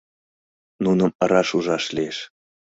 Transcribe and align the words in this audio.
Нуным 0.83 1.11
раш 1.29 1.49
ужаш 1.57 1.85
лиеш. 1.95 2.17